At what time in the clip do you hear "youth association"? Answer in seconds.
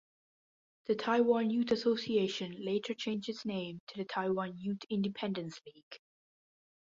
1.51-2.55